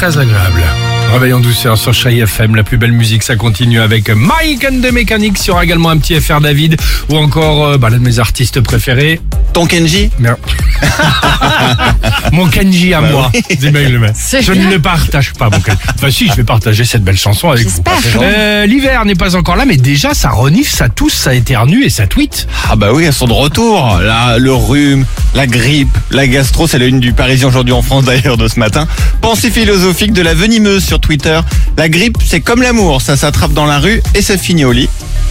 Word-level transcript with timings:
très 0.00 0.16
agréable. 0.16 0.62
Réveil 1.12 1.34
en 1.34 1.40
douceur 1.40 1.76
sur 1.76 1.92
Chai 1.92 2.20
FM, 2.20 2.54
la 2.54 2.62
plus 2.62 2.78
belle 2.78 2.92
musique, 2.92 3.22
ça 3.22 3.36
continue 3.36 3.80
avec 3.80 4.08
Mike 4.08 4.64
and 4.64 4.80
the 4.80 4.90
Mechanics. 4.90 5.44
Il 5.44 5.48
y 5.48 5.50
aura 5.50 5.62
également 5.62 5.90
un 5.90 5.98
petit 5.98 6.18
FR 6.18 6.40
David 6.40 6.80
ou 7.10 7.16
encore 7.16 7.66
euh, 7.66 7.76
bah, 7.76 7.90
l'un 7.90 7.98
de 7.98 8.04
mes 8.04 8.18
artistes 8.18 8.62
préférés. 8.62 9.20
Ton 9.52 9.66
Kenji 9.66 10.10
Mer- 10.18 10.36
mon 12.32 12.46
Kenji 12.48 12.94
à 12.94 13.00
moi. 13.00 13.30
Mec. 13.34 14.12
C'est 14.14 14.42
Je 14.42 14.52
bien. 14.52 14.66
ne 14.66 14.70
le 14.70 14.78
partage 14.80 15.32
pas, 15.32 15.50
mon 15.50 15.60
Kenji. 15.60 15.78
Enfin, 15.96 16.10
si, 16.10 16.28
je 16.28 16.34
vais 16.34 16.44
partager 16.44 16.84
cette 16.84 17.02
belle 17.02 17.16
chanson 17.18 17.50
avec 17.50 17.66
vous. 17.66 17.82
J'espère. 18.02 18.22
Euh, 18.22 18.66
L'hiver 18.66 19.04
n'est 19.04 19.14
pas 19.14 19.36
encore 19.36 19.56
là, 19.56 19.64
mais 19.66 19.76
déjà, 19.76 20.14
ça 20.14 20.30
renifle, 20.30 20.74
ça 20.74 20.88
tousse, 20.88 21.14
ça 21.14 21.34
éternue 21.34 21.84
et 21.84 21.90
ça 21.90 22.06
tweet. 22.06 22.46
Ah 22.70 22.76
bah 22.76 22.88
oui, 22.92 23.04
elles 23.04 23.12
sont 23.12 23.26
de 23.26 23.32
retour. 23.32 23.98
Là, 24.00 24.38
le 24.38 24.52
rhume, 24.54 25.04
la 25.34 25.46
grippe, 25.46 25.96
la 26.10 26.26
gastro, 26.26 26.66
c'est 26.66 26.78
la 26.78 26.86
une 26.86 27.00
du 27.00 27.12
Parisien 27.12 27.48
aujourd'hui 27.48 27.74
en 27.74 27.82
France 27.82 28.04
d'ailleurs 28.04 28.36
de 28.36 28.46
ce 28.48 28.58
matin. 28.58 28.86
Pensée 29.20 29.50
philosophique 29.50 30.12
de 30.12 30.22
la 30.22 30.34
venimeuse 30.34 30.84
sur 30.84 31.00
Twitter. 31.00 31.40
La 31.76 31.88
grippe, 31.88 32.16
c'est 32.24 32.40
comme 32.40 32.62
l'amour, 32.62 33.02
ça 33.02 33.16
s'attrape 33.16 33.52
dans 33.52 33.66
la 33.66 33.78
rue 33.80 34.00
et 34.14 34.22
ça 34.22 34.38
finit 34.38 34.64
au 34.64 34.72
lit. 34.72 34.88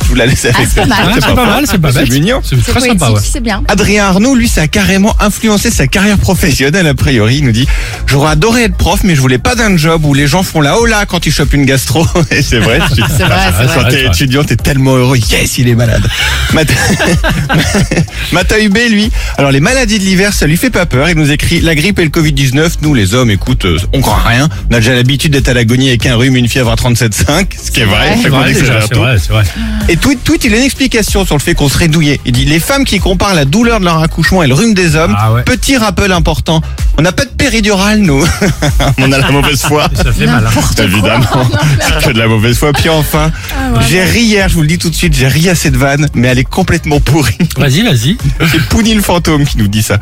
Je 0.09 0.13
vous 0.16 0.20
la 0.20 0.26
laisse 0.26 0.44
avec 0.45 0.58
Ah, 0.59 0.63
c'est 0.68 0.81
pas 0.81 0.88
mal. 0.88 0.98
Ah, 1.05 1.13
c'est 1.22 1.36
pas 1.36 1.45
mal, 1.45 1.63
c'est 1.70 1.77
pas 1.77 1.91
bête. 1.91 2.05
C'est 2.09 2.20
mignon. 2.20 2.41
C'est 2.44 2.59
très 2.63 2.73
poétique, 2.80 3.00
sympa, 3.00 3.12
ouais. 3.12 3.22
c'est 3.23 3.44
bien. 3.44 3.62
Adrien 3.67 4.05
Arnaud, 4.05 4.34
lui, 4.34 4.48
ça 4.48 4.62
a 4.63 4.67
carrément 4.67 5.16
influencé 5.20 5.70
sa 5.70 5.86
carrière 5.86 6.17
professionnelle 6.17 6.88
a 6.88 6.95
priori. 6.95 7.38
Il 7.38 7.45
nous 7.45 7.52
dit 7.52 7.67
J'aurais 8.08 8.31
adoré 8.31 8.64
être 8.64 8.76
prof, 8.76 9.02
mais 9.03 9.14
je 9.14 9.22
voulais 9.22 9.38
pas 9.38 9.53
d'un 9.53 9.77
job 9.77 10.03
où 10.05 10.16
les 10.16 10.26
gens 10.26 10.41
font 10.41 10.62
la 10.62 10.80
hola 10.80 11.05
quand 11.05 11.27
ils 11.27 11.31
chopent 11.31 11.53
une 11.53 11.66
gastro. 11.66 12.08
Et 12.31 12.41
c'est 12.41 12.58
vrai, 12.58 12.80
tu- 12.95 13.03
C'est 13.16 13.23
vrai, 13.23 13.36
c'est 13.55 13.67
quand 13.67 13.81
vrai. 13.81 13.91
t'es 13.91 14.05
étudiant, 14.08 14.44
t'es 14.44 14.55
tellement 14.55 14.95
heureux. 14.95 15.17
Yes, 15.17 15.59
il 15.59 15.67
est 15.70 15.76
malade. 15.76 16.08
Mat- 16.53 16.67
Mata 18.31 18.59
UB, 18.59 18.78
lui, 18.89 19.12
alors 19.38 19.52
les 19.52 19.59
maladies 19.59 20.00
de 20.00 20.03
l'hiver, 20.03 20.34
ça 20.34 20.47
lui 20.47 20.58
fait 20.58 20.69
pas 20.72 20.86
peur. 20.88 21.08
Il 21.09 21.17
nous 21.17 21.31
écrit 21.31 21.59
La 21.62 21.75
grippe 21.75 22.00
et 22.00 22.03
le 22.03 22.09
Covid-19, 22.09 22.78
nous 22.81 22.94
les 22.95 23.14
hommes, 23.14 23.30
écoute, 23.30 23.66
euh, 23.66 23.78
on 23.94 24.02
croit 24.02 24.23
rien. 24.28 24.50
On 24.72 24.73
a 24.73 24.78
déjà 24.80 24.94
l'habitude 24.95 25.34
d'être 25.34 25.50
à 25.50 25.53
l'agonie 25.53 25.89
avec 25.89 26.06
un 26.08 26.16
rhume 26.16 26.36
une 26.36 26.47
fièvre 26.47 26.72
à 26.72 26.75
37,5, 26.75 27.45
ce 27.64 27.72
qui 27.72 27.81
est 27.81 27.86
vrai. 27.86 28.08
vrai. 28.09 28.17
C'est 28.23 28.30
vrai, 28.30 28.53
déjà, 28.53 28.81
c'est 28.81 28.95
vrai, 28.95 29.17
c'est 29.19 29.31
vrai. 29.31 29.44
Et 29.88 29.97
tweet, 30.02 30.23
tweet, 30.23 30.44
il 30.45 30.53
a 30.53 30.58
une 30.58 30.64
explication 30.64 31.25
sur 31.25 31.36
le 31.36 31.42
fait 31.42 31.53
qu'on 31.55 31.69
serait 31.69 31.88
douillé. 31.88 32.19
Il 32.25 32.31
dit 32.31 32.45
les 32.45 32.59
femmes 32.59 32.86
qui 32.86 33.00
comparent 33.00 33.33
la 33.33 33.45
douleur 33.45 33.80
de 33.80 33.86
leur 33.86 34.02
accouchement 34.02 34.44
et 34.44 34.47
le 34.47 34.53
rhume 34.53 34.73
des 34.73 34.95
hommes. 34.95 35.16
Ah 35.17 35.31
ouais. 35.33 35.44
Petit 35.44 35.78
rappel 35.78 36.11
important, 36.11 36.61
on 36.97 37.02
n'a 37.02 37.11
pas 37.11 37.25
de 37.25 37.30
péridurale 37.31 38.00
nous. 38.00 38.23
on 38.97 39.11
a 39.11 39.17
la 39.17 39.31
mauvaise 39.31 39.61
foi. 39.61 39.88
Ça 39.95 40.11
fait 40.11 40.25
mal. 40.25 40.45
hein. 40.45 40.83
Évidemment, 40.83 41.25
c'est 41.81 42.08
que 42.08 42.14
de 42.14 42.19
la 42.19 42.28
mauvaise 42.28 42.58
foi. 42.58 42.72
Puis 42.73 42.89
enfin, 42.89 43.31
ouais. 43.73 43.80
j'ai 43.89 44.03
ri 44.03 44.22
hier, 44.22 44.50
je 44.50 44.56
vous 44.56 44.61
le 44.61 44.67
dis 44.67 44.78
tout 44.78 44.89
de 44.89 44.95
suite, 44.95 45.14
j'ai 45.16 45.28
ri 45.28 45.50
à 45.50 45.56
cette 45.56 45.75
vanne, 45.75 46.08
mais 46.13 46.28
elle 46.30 46.39
est 46.39 46.44
complètement 46.44 47.00
pourrie. 47.00 47.38
Vas-y, 47.58 47.81
vas-y. 47.84 48.17
C'est 48.52 48.63
Pouni 48.69 48.94
le 48.94 49.02
fantôme 49.02 49.45
qui 49.45 49.58
nous 49.58 49.67
dit 49.67 49.84
ça. 49.84 49.97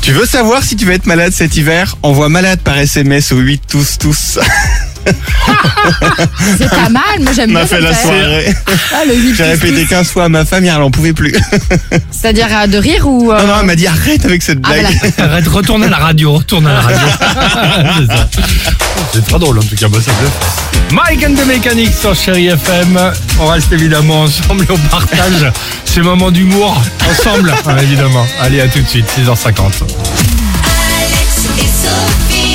Tu 0.00 0.12
veux 0.12 0.26
savoir 0.26 0.62
si 0.62 0.76
tu 0.76 0.86
vas 0.86 0.92
être 0.94 1.06
malade 1.06 1.32
cet 1.32 1.56
hiver? 1.56 1.96
Envoie 2.02 2.28
malade 2.28 2.60
par 2.60 2.76
SMS 2.78 3.32
au 3.32 3.38
8 3.38 3.62
tous 3.68 3.98
tous. 3.98 4.38
C'est 6.58 6.68
pas 6.70 6.88
mal, 6.88 7.02
moi 7.20 7.32
j'aime 7.34 7.50
On 7.50 7.54
bien 7.54 7.62
a 7.62 7.66
fait 7.66 7.80
la 7.80 7.94
soirée. 7.94 8.54
Ah, 8.92 9.02
J'ai 9.34 9.44
répété 9.44 9.82
tous. 9.82 9.88
15 9.90 10.08
fois 10.10 10.24
à 10.24 10.28
ma 10.28 10.44
femme 10.44 10.64
hier, 10.64 10.74
elle 10.76 10.82
en 10.82 10.90
pouvait 10.90 11.12
plus. 11.12 11.34
C'est-à-dire 12.10 12.48
euh, 12.52 12.66
de 12.66 12.78
rire 12.78 13.06
ou. 13.06 13.32
euh, 13.32 13.40
Non, 13.40 13.46
non, 13.48 13.54
elle 13.60 13.66
m'a 13.66 13.76
dit 13.76 13.86
arrête 13.86 14.24
avec 14.24 14.42
cette 14.42 14.58
Ah, 14.64 14.72
blague. 14.72 15.12
Arrête, 15.18 15.48
retourne 15.48 15.84
à 15.84 15.88
la 15.88 15.96
radio, 15.98 16.32
retourne 16.34 16.66
à 16.66 16.74
la 16.74 16.80
radio. 16.80 17.06
c'est 17.98 18.06
ça. 18.14 18.28
C'est 19.12 19.24
très 19.26 19.38
drôle 19.38 19.58
en 19.58 19.62
tout 19.62 19.76
cas, 19.76 19.88
moi 19.88 20.00
ça 20.00 20.10
me 20.12 20.26
fait. 20.26 20.94
Mike 20.94 21.24
and 21.28 21.34
the 21.34 21.46
Mechanics 21.46 21.94
sur 22.00 22.14
Chéri 22.14 22.46
FM. 22.48 22.98
On 23.40 23.46
reste 23.46 23.72
évidemment 23.72 24.22
ensemble 24.22 24.64
et 24.64 24.70
on 24.72 24.78
partage 24.88 25.52
ces 25.84 26.00
moments 26.00 26.30
d'humour 26.30 26.80
ensemble, 27.10 27.52
hein, 27.66 27.76
évidemment. 27.82 28.26
Allez, 28.40 28.60
à 28.60 28.68
tout 28.68 28.80
de 28.80 28.88
suite, 28.88 29.06
6h50. 29.18 29.82
Alex 30.62 31.48
et 31.58 31.62
Sophie. 31.62 32.45